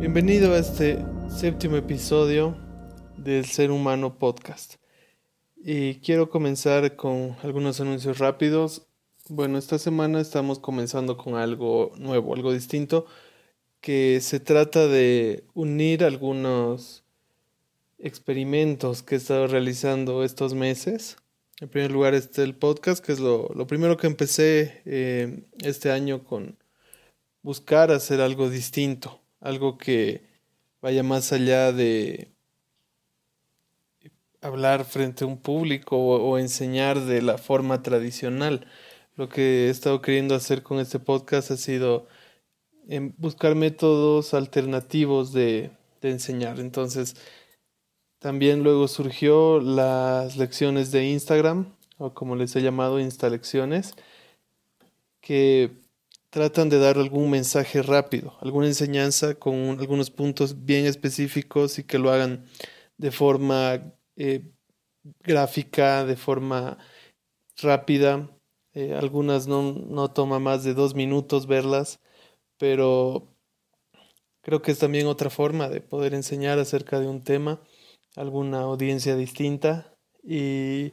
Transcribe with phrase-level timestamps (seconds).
[0.00, 2.56] Bienvenido a este séptimo episodio
[3.18, 4.76] del Ser Humano Podcast.
[5.58, 8.86] Y quiero comenzar con algunos anuncios rápidos.
[9.28, 13.04] Bueno, esta semana estamos comenzando con algo nuevo, algo distinto,
[13.82, 17.04] que se trata de unir algunos
[17.98, 21.18] experimentos que he estado realizando estos meses.
[21.60, 26.24] En primer lugar está el podcast, que es lo, primero que empecé eh, este año
[26.24, 26.56] con
[27.42, 30.22] buscar hacer algo distinto, algo que
[30.80, 32.32] vaya más allá de
[34.40, 38.66] hablar frente a un público o, enseñar de la forma tradicional.
[39.16, 42.06] Lo que he estado queriendo hacer con este podcast ha sido
[42.88, 46.60] em, buscar métodos alternativos de, de enseñar.
[46.60, 47.16] Entonces,
[48.18, 53.94] también luego surgió las lecciones de Instagram, o como les he llamado, Instalecciones,
[55.20, 55.79] que
[56.30, 61.98] tratan de dar algún mensaje rápido, alguna enseñanza con algunos puntos bien específicos y que
[61.98, 62.44] lo hagan
[62.98, 64.42] de forma eh,
[65.20, 66.78] gráfica, de forma
[67.60, 68.30] rápida.
[68.72, 72.00] Eh, algunas no, no toma más de dos minutos verlas,
[72.58, 73.34] pero
[74.42, 77.60] creo que es también otra forma de poder enseñar acerca de un tema,
[78.16, 79.96] alguna audiencia distinta.
[80.22, 80.92] Y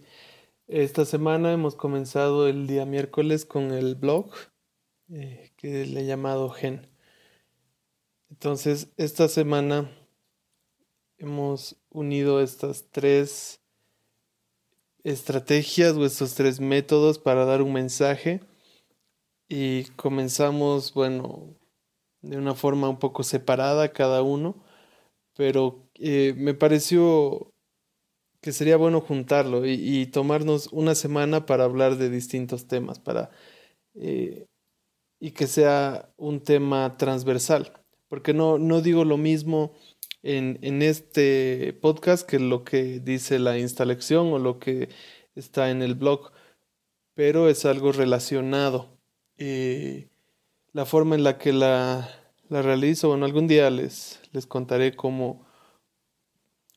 [0.67, 4.31] esta semana hemos comenzado el día miércoles con el blog
[5.09, 6.87] eh, que le he llamado Gen.
[8.29, 9.89] Entonces, esta semana
[11.17, 13.61] hemos unido estas tres
[15.03, 18.41] estrategias o estos tres métodos para dar un mensaje
[19.47, 21.55] y comenzamos, bueno,
[22.21, 24.63] de una forma un poco separada cada uno,
[25.35, 27.53] pero eh, me pareció
[28.41, 33.31] que sería bueno juntarlo y, tomarnos una semana para hablar de distintos temas, para
[33.95, 34.47] eh,
[35.19, 37.73] y que sea un tema transversal,
[38.07, 39.73] porque no, no digo lo mismo
[40.23, 44.89] en, este podcast que lo que dice la instalación o lo que
[45.35, 46.31] está en el blog,
[47.13, 48.97] pero es algo relacionado.
[49.37, 50.07] y
[50.73, 52.09] la forma en la que la,
[52.49, 55.45] la realizo, bueno, algún día les, les contaré cómo,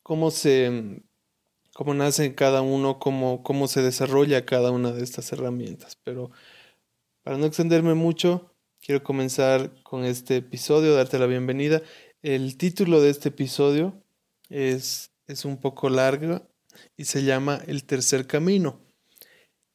[0.02, 1.02] cómo se
[1.80, 5.96] cómo nace cada uno, cómo, cómo se desarrolla cada una de estas herramientas.
[6.04, 6.30] Pero
[7.22, 11.82] para no extenderme mucho, quiero comenzar con este episodio, darte la bienvenida
[12.22, 14.04] el título de este episodio
[14.50, 16.46] es, es un poco largo
[16.94, 18.78] y se llama El tercer camino.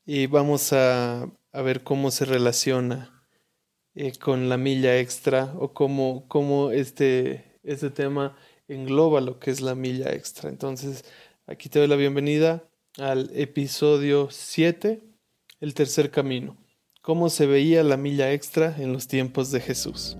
[0.05, 3.27] Y vamos a, a ver cómo se relaciona
[3.95, 9.61] eh, con la milla extra o cómo, cómo este, este tema engloba lo que es
[9.61, 10.47] la milla extra.
[10.47, 11.03] Entonces,
[11.47, 12.63] aquí te doy la bienvenida
[12.99, 15.01] al episodio 7,
[15.61, 16.63] El tercer camino.
[17.05, 20.17] Cómo se veía la milla extra en los tiempos de Jesús.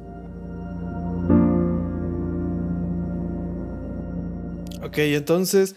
[4.83, 5.75] Ok, entonces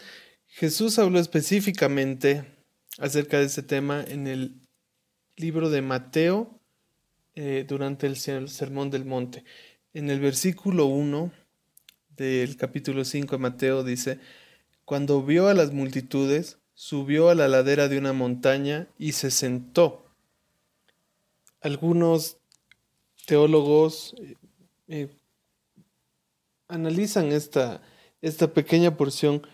[0.49, 2.45] Jesús habló específicamente
[2.99, 4.61] acerca de este tema en el
[5.39, 6.61] libro de Mateo
[7.37, 9.45] eh, durante el Sermón del Monte.
[9.95, 11.33] En el versículo 1
[12.19, 14.21] del capítulo 5 de Mateo dice,
[14.85, 20.08] cuando vio a las multitudes, subió a la ladera de una montaña y se sentó.
[21.61, 22.39] Algunos
[23.29, 24.37] teólogos eh,
[24.89, 25.09] eh,
[26.67, 27.83] analizan esta,
[28.23, 29.47] esta pequeña porción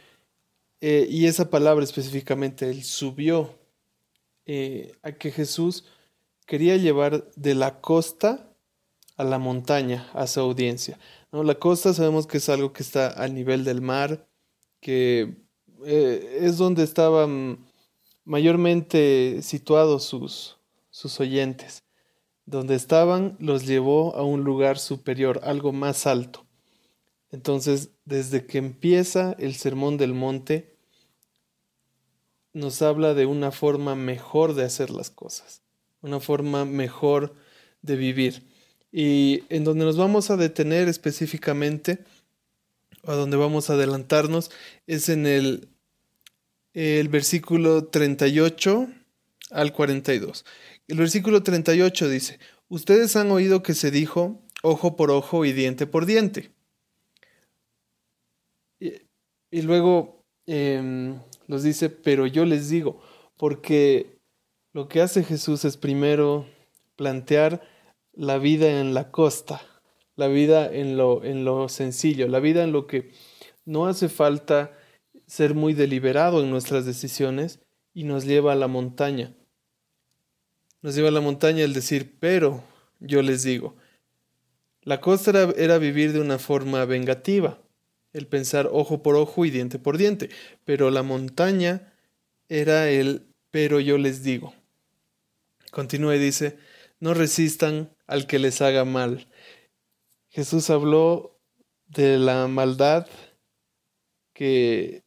[0.81, 3.59] eh, y esa palabra específicamente, él subió
[5.03, 5.87] a que Jesús
[6.47, 8.55] quería llevar de la costa
[9.17, 10.99] a la montaña a su audiencia.
[11.33, 11.43] ¿no?
[11.43, 14.29] La costa sabemos que es algo que está al nivel del mar,
[14.81, 15.35] que
[15.87, 17.65] es donde estaban
[18.25, 20.59] mayormente situados sus,
[20.91, 21.84] sus oyentes.
[22.47, 26.45] Donde estaban los llevó a un lugar superior, algo más alto.
[27.31, 30.77] Entonces, desde que empieza el Sermón del Monte,
[32.53, 35.63] nos habla de una forma mejor de hacer las cosas,
[36.01, 37.35] una forma mejor
[37.83, 38.47] de vivir.
[38.93, 42.05] Y en donde nos vamos a detener específicamente,
[43.03, 44.53] o a donde vamos a adelantarnos,
[44.87, 45.69] es en el,
[46.73, 48.89] el versículo 38
[49.51, 50.45] al 42.
[50.89, 52.39] El versículo 38 dice,
[52.69, 56.51] ustedes han oído que se dijo ojo por ojo y diente por diente.
[58.81, 61.15] Y luego eh,
[61.47, 63.01] nos dice, pero yo les digo,
[63.37, 64.19] porque
[64.73, 66.47] lo que hace Jesús es primero
[66.97, 67.63] plantear
[68.13, 69.63] la vida en la costa,
[70.17, 73.13] la vida en lo, en lo sencillo, la vida en lo que
[73.65, 74.77] no hace falta
[75.27, 77.61] ser muy deliberado en nuestras decisiones
[77.95, 79.33] y nos lleva a la montaña.
[80.83, 82.63] Nos lleva a la montaña el decir, pero
[83.01, 83.77] yo les digo,
[84.83, 87.59] La costa era, era vivir de una forma vengativa,
[88.13, 90.29] el pensar ojo por ojo y diente por diente,
[90.67, 91.95] pero la montaña
[92.49, 94.53] era el pero yo les digo.
[95.71, 96.59] Continúa y dice,
[96.99, 99.29] no resistan al que les haga mal.
[100.29, 101.39] Jesús habló
[101.87, 103.07] de la maldad
[104.33, 105.05] que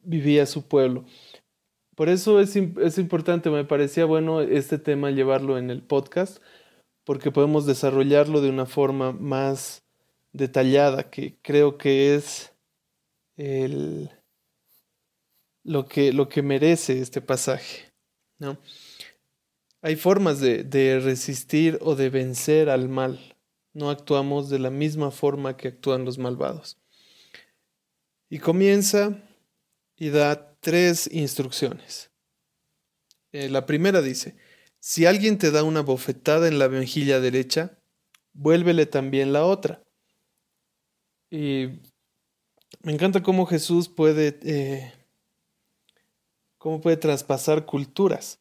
[0.00, 1.04] vivía su pueblo.
[2.02, 6.42] Por eso es, es, importante, me parecía bueno este tema llevarlo en el podcast,
[7.04, 9.84] porque podemos desarrollarlo de una forma más
[10.32, 12.56] detallada, que creo que es
[13.36, 14.10] el,
[15.62, 17.92] lo, que, lo que merece este pasaje.
[18.40, 18.58] ¿no?
[19.80, 23.20] Hay formas de, de resistir o de vencer al mal.
[23.74, 26.80] No actuamos de la misma forma que actúan los malvados.
[28.28, 29.22] Y comienza
[29.94, 32.10] y da tres instrucciones.
[33.32, 34.36] Eh, la primera dice,
[34.78, 37.78] si alguien te da una bofetada en la mejilla derecha,
[38.32, 39.82] vuélvele también la otra.
[41.30, 41.80] Y
[42.82, 44.92] me encanta cómo Jesús puede, eh,
[46.58, 48.38] cómo puede traspasar culturas,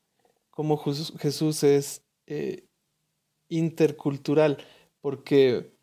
[0.52, 2.66] cómo Jesús es eh,
[3.50, 4.64] intercultural,
[5.02, 5.74] porque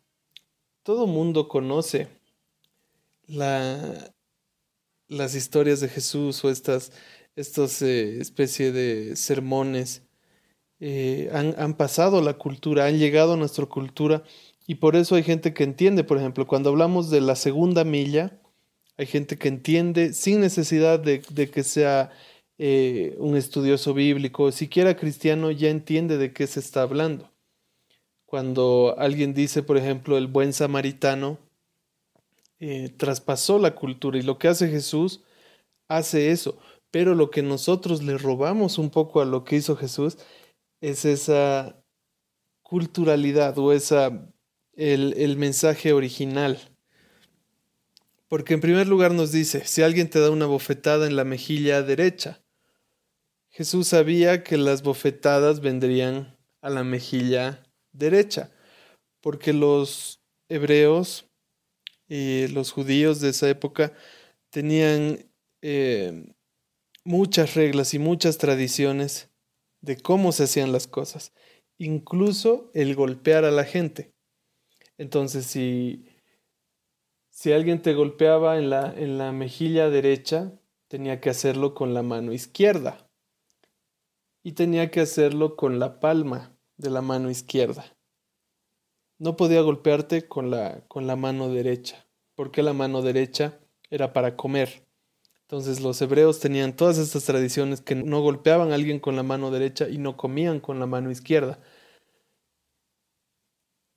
[0.83, 2.07] todo mundo conoce
[3.27, 4.13] la,
[5.09, 6.93] las historias de Jesús o estas,
[7.35, 10.03] estos eh, especie de sermones
[10.79, 14.23] eh, han, han, pasado la cultura, han llegado a nuestra cultura
[14.65, 18.39] y por eso hay gente que entiende, por ejemplo, cuando hablamos de la segunda milla,
[18.97, 22.11] hay gente que entiende sin necesidad de, de que sea
[22.61, 27.31] eh, un estudioso bíblico, siquiera cristiano, ya entiende de qué se está hablando.
[28.25, 31.39] Cuando alguien dice, por ejemplo, el buen samaritano,
[32.59, 35.23] eh, traspasó la cultura y lo que hace Jesús
[35.87, 36.57] hace eso.
[36.91, 40.17] Pero lo que nosotros le robamos un poco a lo que hizo Jesús
[40.81, 41.83] es esa
[42.63, 44.31] culturalidad o esa
[44.73, 46.59] el, el mensaje original.
[48.27, 51.81] Porque en primer lugar nos dice, si alguien te da una bofetada en la mejilla
[51.81, 52.41] derecha,
[53.49, 58.51] Jesús sabía que las bofetadas vendrían a la mejilla derecha,
[59.21, 61.28] porque los hebreos
[62.09, 63.93] y los judíos de esa época
[64.49, 66.33] tenían eh,
[67.05, 69.29] muchas reglas y muchas tradiciones
[69.81, 71.33] de cómo se hacían las cosas,
[71.77, 74.11] incluso el golpear a la gente.
[74.97, 76.07] Entonces, si,
[77.29, 80.59] si alguien te golpeaba en la, en la mejilla derecha,
[80.89, 83.07] tenía que hacerlo con la mano izquierda
[84.43, 87.98] y tenía que hacerlo con la palma de la mano izquierda
[89.19, 94.35] no podía golpearte con la, con la mano derecha, porque la mano derecha era para
[94.35, 94.87] comer.
[95.41, 99.51] Entonces los hebreos tenían todas estas tradiciones que no golpeaban a alguien con la mano
[99.51, 101.59] derecha y no comían con la mano izquierda.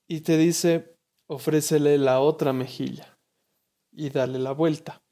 [0.09, 0.97] Y te dice,
[1.27, 3.19] ofrécele la otra mejilla
[3.93, 5.03] y dale la vuelta.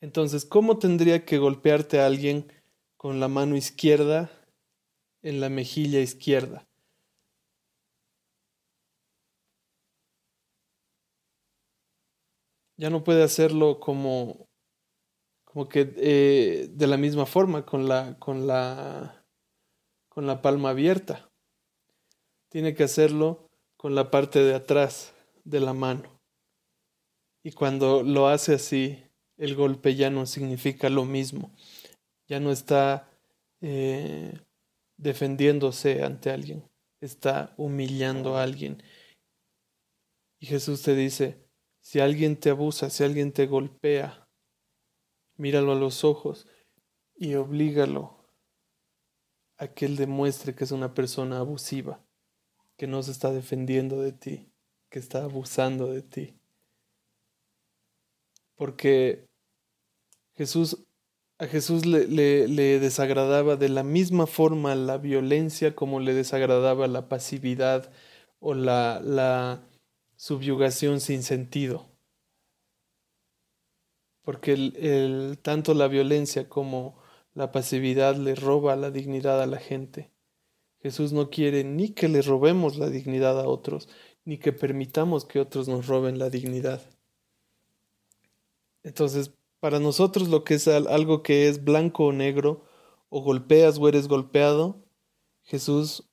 [0.00, 2.52] Entonces, ¿cómo tendría que golpearte a alguien
[2.96, 4.30] con la mano izquierda
[5.22, 6.66] en la mejilla izquierda?
[12.82, 14.48] Ya no puede hacerlo como,
[15.44, 19.24] como que eh, de la misma forma, con la, con la,
[20.08, 21.30] con la palma abierta.
[22.48, 25.14] Tiene que hacerlo con la parte de atrás
[25.44, 26.20] de la mano.
[27.44, 29.00] Y cuando lo hace así,
[29.36, 31.54] el golpe ya no significa lo mismo.
[32.26, 33.08] Ya no está
[33.60, 34.40] eh,
[34.96, 36.68] defendiéndose ante alguien,
[37.00, 38.82] está humillando a alguien.
[40.40, 41.42] Y Jesús te dice,
[41.82, 44.28] si alguien te abusa, si alguien te golpea,
[45.36, 46.46] míralo a los ojos
[47.16, 48.24] y oblígalo
[49.58, 52.00] a que él demuestre que es una persona abusiva,
[52.76, 54.48] que no se está defendiendo de ti,
[54.90, 56.38] que está abusando de ti.
[58.54, 59.26] Porque
[60.34, 60.84] Jesús,
[61.38, 66.86] a Jesús le, le, le desagradaba de la misma forma la violencia como le desagradaba
[66.86, 67.90] la pasividad
[68.38, 69.64] o la, la
[70.22, 71.88] subyugación sin sentido.
[74.22, 76.96] Porque el, tanto la violencia como
[77.34, 80.12] la pasividad le roba la dignidad a la gente.
[80.80, 83.88] Jesús no quiere ni que le robemos la dignidad a otros,
[84.24, 86.88] ni que permitamos que otros nos roben la dignidad.
[88.84, 92.64] Entonces, para nosotros lo que es algo que es blanco o negro,
[93.08, 94.84] o golpeas o eres golpeado,
[95.42, 96.08] Jesús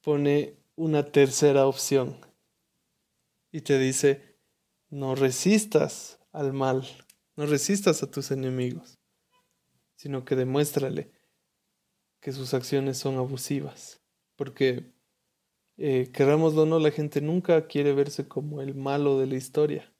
[0.00, 2.31] pone una tercera opción
[3.52, 4.38] y te dice,
[4.88, 6.88] no resistas al mal,
[7.36, 8.98] no resistas a tus enemigos,
[9.94, 11.12] sino que demuéstrale
[12.20, 14.00] que sus acciones son abusivas,
[14.36, 14.92] porque
[15.76, 19.92] eh, o no, la gente nunca quiere verse como el malo de la historia,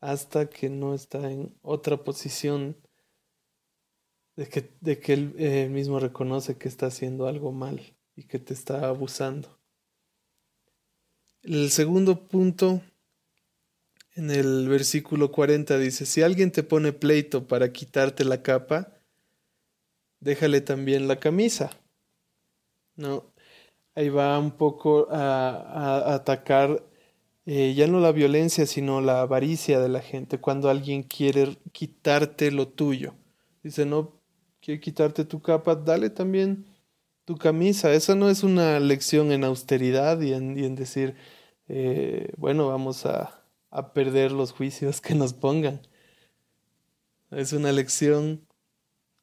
[0.00, 2.76] hasta que no está en otra posición
[4.36, 8.38] de que, de que él eh, mismo reconoce que está haciendo algo mal y que
[8.38, 9.58] te está abusando.
[11.46, 12.82] El segundo punto,
[14.16, 18.98] en el versículo 40 dice, si alguien te pone pleito para quitarte la capa,
[20.18, 21.70] déjale también la camisa.
[22.96, 23.32] No,
[23.94, 26.82] ahí va un poco a, atacar
[27.44, 32.50] eh, ya no la violencia, sino la avaricia de la gente, cuando alguien quiere quitarte
[32.50, 33.14] lo tuyo.
[33.62, 34.20] Dice, no,
[34.60, 36.66] quiere quitarte tu capa, dale también
[37.26, 37.92] tu camisa.
[37.92, 41.14] Esa no es una lección en austeridad y en, decir,
[41.68, 45.80] eh, bueno, vamos a, a perder los juicios que nos pongan.
[47.30, 48.46] Es una lección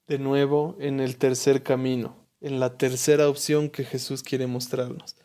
[0.08, 5.16] de nuevo en el tercer camino en la tercera opción que Jesús quiere mostrarnos.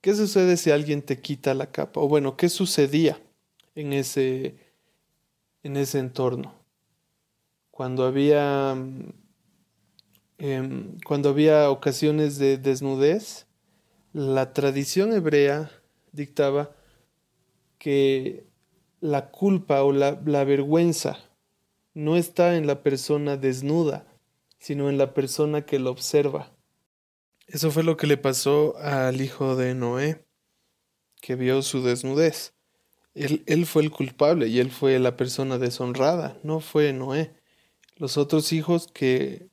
[0.00, 2.00] ¿Qué sucede si alguien te quita la capa?
[2.00, 3.20] O bueno, ¿qué sucedía
[3.74, 4.56] en ese,
[5.62, 6.54] en ese entorno?
[7.70, 8.74] Cuando había,
[10.38, 13.46] em, cuando había ocasiones de desnudez,
[14.14, 15.70] la tradición hebrea
[16.14, 16.74] dictaba
[17.78, 18.46] que
[19.00, 21.18] la culpa o la, la vergüenza
[21.92, 24.06] no está en la persona desnuda,
[24.58, 26.52] sino en la persona que lo observa.
[27.46, 30.24] Eso fue lo que le pasó al hijo de Noé,
[31.20, 32.54] que vio su desnudez.
[33.14, 37.34] Él, él, fue el culpable y él fue la persona deshonrada, no fue Noé.
[37.96, 39.48] Los otros hijos que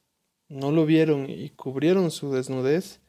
[0.47, 3.01] no lo vieron y cubrieron su desnudez,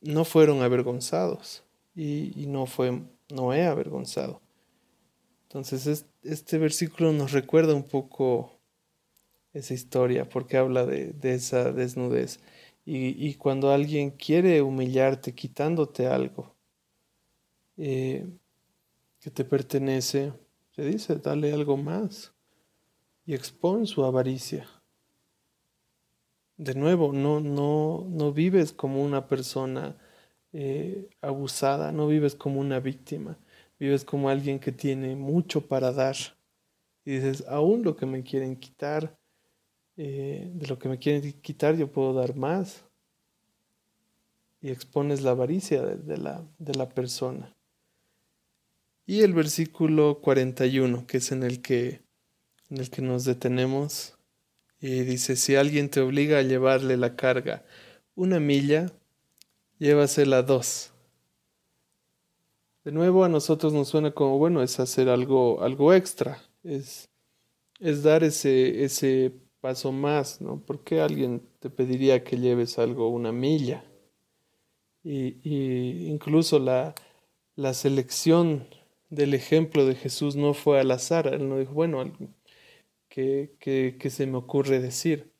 [0.00, 1.65] no fueron avergonzados
[1.96, 4.42] y, no fue Noé avergonzado.
[5.44, 8.60] Entonces este versículo nos recuerda un poco
[9.54, 12.40] esa historia, porque habla de, esa desnudez.
[12.84, 16.54] Y, cuando alguien quiere humillarte quitándote algo
[17.76, 18.24] eh,
[19.18, 20.32] que te pertenece,
[20.74, 22.32] te dice, dale algo más
[23.24, 24.68] y expone su avaricia.
[26.58, 29.96] De nuevo, no, no, no vives como una persona
[30.58, 33.38] eh, abusada, no vives como una víctima,
[33.78, 36.16] vives como alguien que tiene mucho para dar.
[37.04, 39.18] Y dices, aún lo que me quieren quitar,
[39.98, 42.86] eh, de lo que me quieren quitar yo puedo dar más.
[44.62, 47.54] Y expones la avaricia de, la, de la persona.
[49.04, 52.00] Y el versículo 41, que es en el que,
[52.70, 54.16] en el que nos detenemos,
[54.80, 57.62] y dice, si alguien te obliga a llevarle la carga
[58.14, 58.90] una milla,
[59.78, 60.92] llévasela dos.
[62.84, 67.08] De nuevo a nosotros nos suena como, bueno, es hacer algo, algo extra, es,
[67.80, 70.60] es dar ese, ese paso más, ¿no?
[70.60, 73.84] ¿Por qué alguien te pediría que lleves algo una milla?
[75.02, 76.94] Y, incluso la,
[77.54, 78.68] la, selección
[79.10, 82.04] del ejemplo de Jesús no fue al azar, él no dijo, bueno,
[83.08, 85.32] ¿qué, qué se me ocurre decir?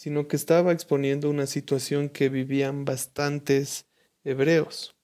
[0.00, 3.86] Sino que estaba exponiendo una situación que vivían bastantes
[4.24, 4.96] hebreos,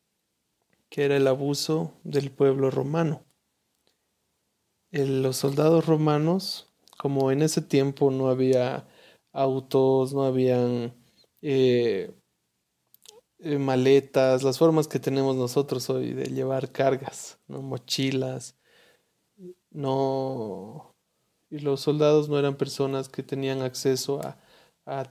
[0.88, 3.26] que era el abuso del pueblo romano.
[4.90, 8.88] los soldados romanos como en ese tiempo no había
[9.32, 10.96] autos, no habían
[11.42, 12.10] eh,
[13.40, 17.60] eh, maletas, las formas que tenemos nosotros hoy de llevar cargas, ¿no?
[17.60, 18.56] mochilas,
[19.68, 20.96] no
[21.50, 24.38] y los soldados no eran personas que tenían acceso a,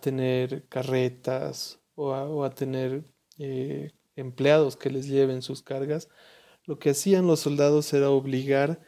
[0.01, 3.05] tener carretas o a, tener
[3.37, 6.09] eh, empleados que les lleven sus cargas.
[6.65, 8.81] Lo que hacían los soldados era obligar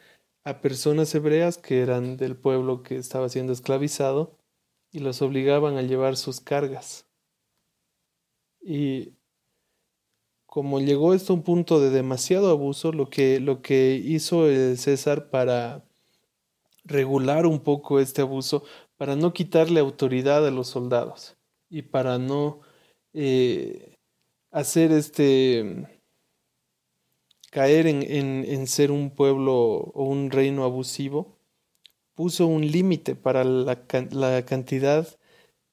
[0.44, 4.38] a personas hebreas que eran del pueblo que estaba siendo esclavizado
[4.90, 7.06] y los obligaban a llevar sus cargas.
[8.60, 9.14] Y
[10.46, 14.78] como llegó esto a un punto de demasiado abuso, lo que, lo que hizo el
[14.78, 15.84] César para
[16.84, 18.64] regular un poco este abuso,
[18.98, 21.38] para no quitarle autoridad a los soldados
[21.70, 22.60] y para no
[23.14, 23.96] eh,
[24.50, 25.88] hacer este
[27.50, 31.38] caer en, en, ser un pueblo o un reino abusivo,
[32.14, 35.08] puso un límite para la, la cantidad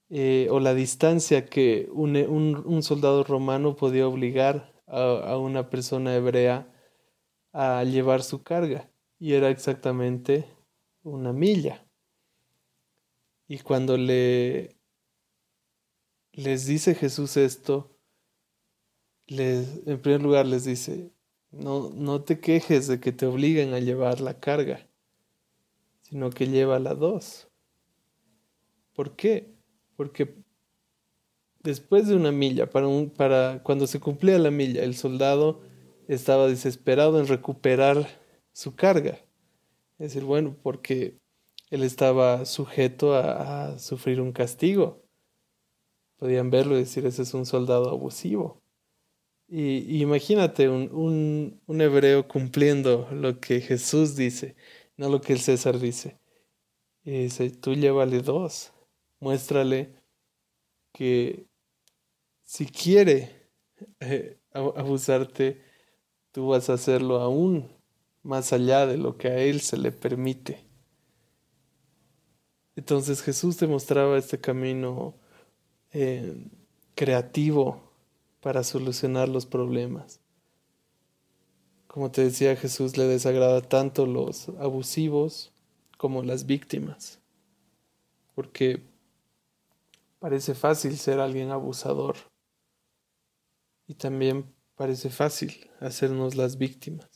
[0.10, 5.70] eh, o la distancia que un, un, un, soldado romano podía obligar a, a una
[5.70, 6.72] persona hebrea
[7.52, 8.90] a llevar su carga,
[9.20, 10.46] y era exactamente
[11.04, 11.85] una milla.
[13.48, 14.76] Y cuando le
[16.36, 17.98] les dice Jesús esto,
[19.28, 21.12] les, en primer lugar les dice,
[21.52, 24.88] no, no te quejes de que te obliguen a llevar la carga,
[26.02, 27.48] sino que lleva la dos.
[28.94, 29.56] ¿Por qué?
[29.96, 30.36] Porque
[31.64, 35.62] después de una milla, para, un, para cuando se cumplía la milla, el soldado
[36.08, 38.08] estaba desesperado en recuperar
[38.52, 39.20] su carga.
[39.98, 41.18] Es decir, bueno, porque
[41.70, 45.04] él estaba sujeto a, sufrir un castigo.
[46.18, 48.62] Podían verlo y decir, ese es un soldado abusivo.
[49.48, 54.56] Y, imagínate un, un, hebreo cumpliendo lo que Jesús dice,
[54.98, 56.20] no lo que el César dice.
[57.04, 58.74] Y dice, tú llévale dos,
[59.20, 59.94] muéstrale
[60.94, 61.46] que
[62.44, 63.50] si quiere
[64.00, 65.62] eh, abusarte,
[66.32, 67.70] tú vas a hacerlo aún
[68.24, 70.65] más allá de lo que a él se le permite.
[72.76, 75.16] Entonces Jesús demostraba este camino
[75.92, 76.48] eh,
[76.94, 77.82] creativo
[78.42, 80.20] para solucionar los problemas.
[81.88, 85.54] Como te decía, Jesús le desagrada tanto los abusivos
[85.98, 87.20] como las víctimas,
[88.34, 88.84] porque
[90.20, 92.18] parece fácil ser alguien abusador
[93.88, 97.10] y también parece fácil hacernos las víctimas.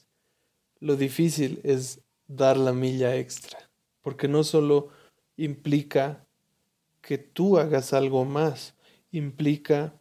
[0.79, 3.59] Lo difícil es dar la milla extra,
[4.01, 4.89] porque no solo
[5.39, 6.25] implica
[7.01, 8.75] que tú hagas algo más,
[9.11, 9.99] implica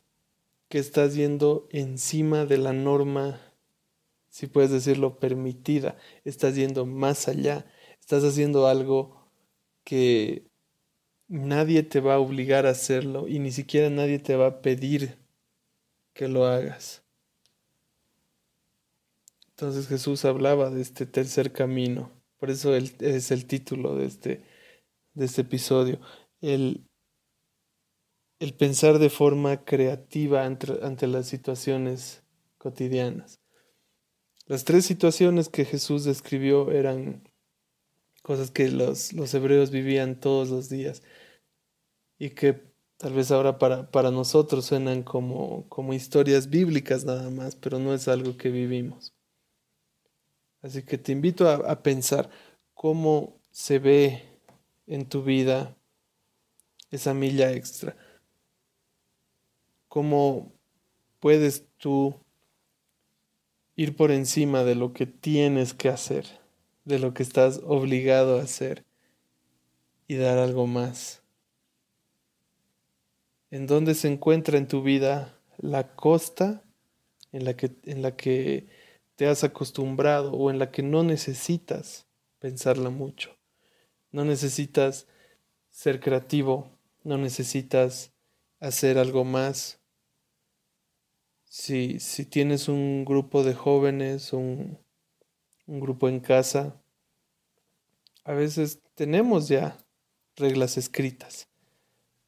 [0.69, 3.41] que estás yendo encima de la norma,
[4.29, 7.65] si puedes decirlo, permitida, estás yendo más allá,
[8.01, 9.17] estás haciendo algo
[9.85, 10.49] que
[11.29, 15.17] nadie te va a obligar a hacerlo y ni siquiera nadie te va a pedir
[16.15, 17.03] que lo hagas.
[19.51, 24.58] Entonces Jesús hablaba de este tercer camino, por eso es el título de este
[25.19, 25.99] de este episodio,
[26.41, 26.87] el,
[28.39, 32.23] el pensar de forma creativa ante, las situaciones
[32.57, 33.41] cotidianas.
[34.47, 37.29] Las tres situaciones que Jesús describió eran
[38.23, 41.03] cosas que los, los hebreos vivían todos los días
[42.19, 47.57] y que tal vez ahora para, para nosotros suenan como, como historias bíblicas nada más,
[47.57, 49.15] pero no es algo que vivimos.
[50.63, 52.31] Así que te invito a, a pensar
[52.75, 54.28] cómo se ve
[54.89, 55.77] en tu vida
[56.91, 57.97] esa milla extra?
[59.89, 60.53] ¿Cómo
[61.21, 62.15] puedes tú
[63.77, 66.27] ir por encima de lo que tienes que hacer,
[66.85, 68.85] de lo que estás obligado a hacer
[70.07, 71.23] y dar algo más?
[73.51, 76.63] ¿En dónde se encuentra en tu vida la costa
[77.33, 78.69] en la que, en la que
[79.17, 82.07] te has acostumbrado o en la que no necesitas
[82.41, 83.38] pensarla mucho?
[84.11, 85.07] No necesitas
[85.71, 86.71] ser creativo,
[87.05, 88.13] no necesitas
[88.61, 89.81] hacer algo más.
[91.45, 94.79] Si, si tienes un grupo de jóvenes, un,
[95.67, 96.81] un grupo en casa,
[98.25, 99.79] a veces tenemos ya
[100.37, 101.49] reglas escritas.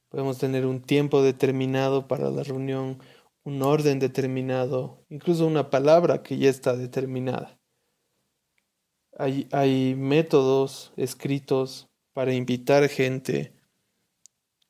[0.09, 2.99] Podemos tener un tiempo determinado para la reunión,
[3.45, 7.60] un orden determinado, incluso una palabra que ya está determinada.
[9.21, 13.53] Hay, métodos escritos para invitar gente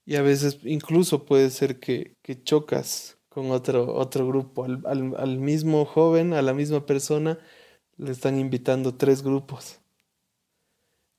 [0.04, 4.64] y a veces incluso puede ser que, chocas con otro, otro grupo.
[4.64, 7.38] Al, al, mismo joven, a la misma persona,
[7.96, 9.78] le están invitando tres grupos.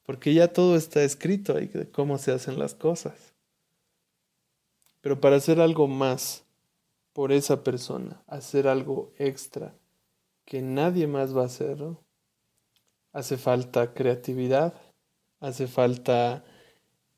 [0.04, 3.34] Porque ya todo está escrito ahí de cómo se hacen las cosas.
[5.00, 6.44] Pero para hacer algo más
[7.14, 9.74] por esa persona, hacer algo extra
[10.44, 12.11] que nadie más va a hacer, ¿no?
[13.14, 14.74] Hace falta creatividad,
[15.40, 16.44] hace falta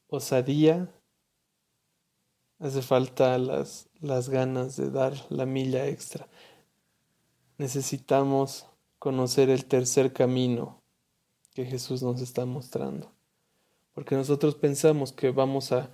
[0.07, 0.91] osadía,
[2.59, 6.27] hace falta las, las ganas de dar la milla extra.
[7.57, 8.67] Necesitamos
[8.99, 10.81] conocer el tercer camino
[11.53, 13.13] que Jesús nos está mostrando.
[13.93, 15.91] Porque nosotros pensamos que vamos a,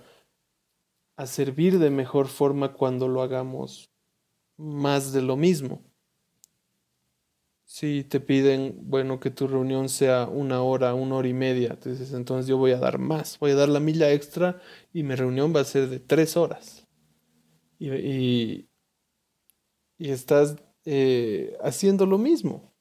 [1.16, 3.90] a servir de mejor forma cuando lo hagamos
[4.56, 5.82] más de lo mismo.
[7.72, 12.12] Si te piden, bueno, que tu reunión sea una hora, una hora y media, entonces,
[12.12, 14.60] entonces yo voy a dar más, voy a dar la milla extra
[14.92, 16.88] y mi reunión va a ser de tres horas.
[17.78, 17.88] Y,
[19.98, 22.74] y, estás eh, haciendo lo mismo.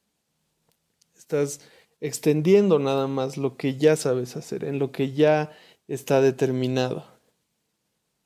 [1.15, 1.61] Estás
[2.01, 5.51] extendiendo nada más lo que ya sabes hacer, en lo que ya
[5.87, 7.05] está determinado.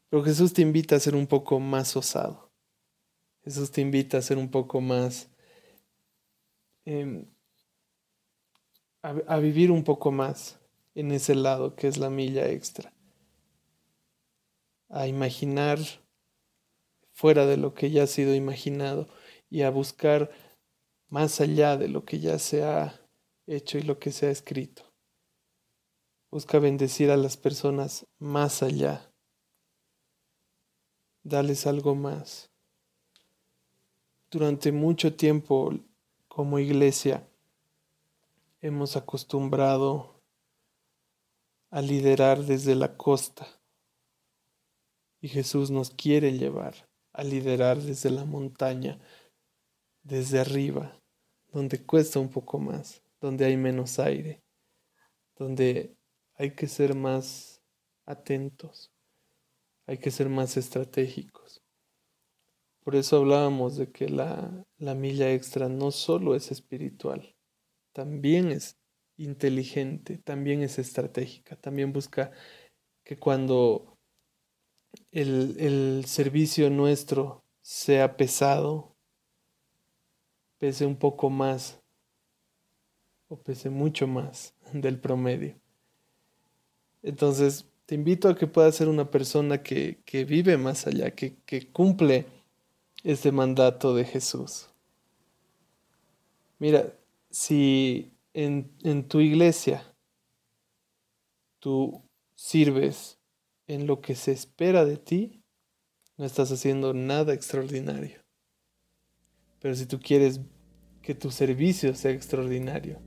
[0.10, 2.54] Pero Jesús te invita a ser un poco más osado.
[3.44, 5.33] Jesús te invita a ser un poco más
[6.86, 7.26] Em,
[9.02, 10.60] a, vivir un poco más
[10.96, 12.94] en ese lado que es la milla extra.
[14.90, 15.80] A imaginar
[17.12, 19.08] fuera de lo que ya ha sido imaginado
[19.50, 20.32] y a buscar
[21.10, 23.00] más allá de lo que ya se ha
[23.46, 24.84] hecho y lo que se ha escrito.
[26.32, 29.14] Busca bendecir a las personas más allá
[31.24, 32.52] dales algo más.
[34.30, 35.74] Durante mucho tiempo
[36.34, 37.30] como iglesia
[38.60, 40.20] hemos acostumbrado
[41.70, 43.48] a liderar desde la costa
[45.22, 49.00] y Jesús nos quiere llevar a liderar desde la montaña,
[50.02, 51.00] desde arriba,
[51.52, 54.42] donde cuesta un poco más, donde hay menos aire,
[55.36, 55.96] donde
[56.34, 57.62] hay que ser más
[58.08, 58.92] atentos,
[59.86, 61.63] hay que ser más estratégicos.
[62.84, 67.34] Por eso hablábamos de que la, la milla extra no solo es espiritual,
[67.94, 68.78] también es
[69.16, 72.32] inteligente, también es estratégica, también busca
[73.06, 73.98] que cuando
[75.12, 78.96] el, el servicio nuestro sea pesado,
[80.58, 81.80] pese un poco más
[83.30, 85.58] o pese mucho más del promedio.
[87.02, 91.38] Entonces, te invito a que puedas ser una persona que, que vive más allá, que,
[91.46, 92.26] que cumple
[93.04, 94.70] este mandato de Jesús.
[96.60, 96.94] Mira,
[97.30, 99.84] si en, en tu iglesia
[101.60, 102.02] tú
[102.36, 103.20] sirves
[103.68, 105.44] en lo que se espera de ti,
[106.18, 108.22] no estás haciendo nada extraordinario.
[109.60, 110.40] Pero si tú quieres
[111.02, 113.00] que tu servicio sea extraordinario,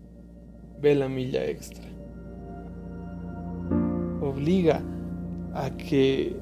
[0.80, 1.84] ve la milla extra.
[4.20, 4.82] Obliga
[5.54, 6.36] a que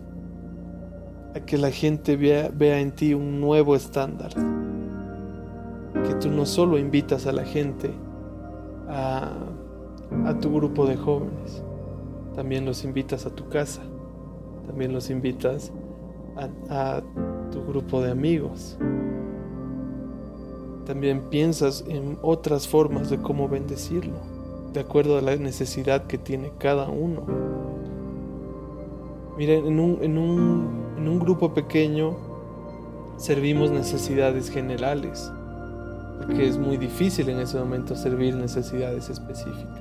[1.35, 4.33] a que la gente vea, vea en ti un nuevo estándar.
[6.07, 7.91] Que tú no solo invitas a la gente
[8.89, 9.33] a,
[10.27, 11.63] a tu grupo de jóvenes,
[12.35, 13.83] también los invitas a tu casa,
[14.67, 15.73] también los invitas
[16.69, 17.03] a,
[17.51, 18.77] tu grupo de amigos.
[20.87, 24.19] También piensas en otras formas de cómo bendecirlo,
[24.73, 27.23] de acuerdo a la necesidad que tiene cada uno.
[29.39, 32.17] Miren, en un, en un, en un grupo pequeño
[33.17, 35.31] servimos necesidades generales,
[36.19, 39.81] porque es muy difícil en ese momento servir necesidades específicas.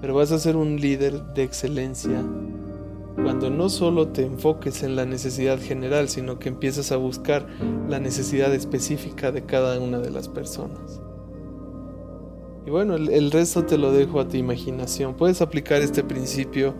[0.00, 2.22] Pero vas a ser un líder de excelencia
[3.22, 7.46] cuando no solo te enfoques en la necesidad general, sino que empiezas a buscar
[7.88, 11.00] la necesidad específica de cada una de las personas.
[12.64, 15.14] Y bueno, el, resto te lo dejo a tu imaginación.
[15.14, 16.74] Puedes aplicar este principio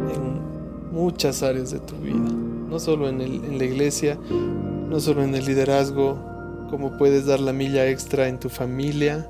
[0.00, 0.53] en
[0.94, 4.16] muchas áreas de tu vida, no solo en, la iglesia,
[4.88, 6.16] no solo en el liderazgo,
[6.70, 9.28] como puedes dar la milla extra en tu familia,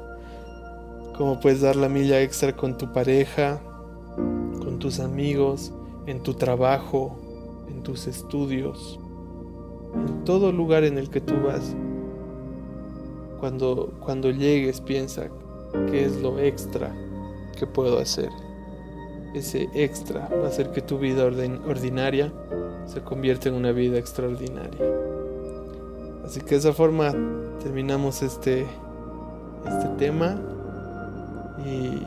[1.17, 3.63] como puedes dar la milla extra con tu pareja,
[4.63, 5.73] con tus amigos,
[6.07, 7.17] en tu trabajo,
[7.69, 9.01] en tus estudios,
[9.95, 11.75] en todo lugar en el que tú vas.
[13.41, 15.31] Cuando, cuando llegues piensa
[15.91, 16.95] qué es lo extra
[17.59, 18.29] que puedo hacer.
[19.35, 22.33] Ese extra va a hacer que tu vida ordinaria
[22.87, 24.81] se convierta en una vida extraordinaria.
[26.25, 27.13] Así que de esa forma
[27.63, 28.67] terminamos este,
[29.67, 30.41] este tema
[31.67, 32.01] y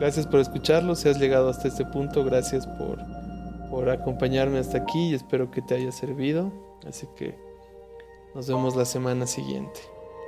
[0.00, 2.98] Gracias por escucharlo, si has llegado hasta este punto, gracias por,
[3.68, 6.50] por acompañarme hasta aquí y espero que te haya servido.
[6.88, 7.38] Así que
[8.34, 9.78] nos vemos la semana siguiente.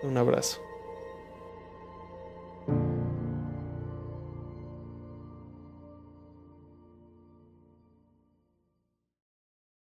[0.02, 0.60] Un abrazo.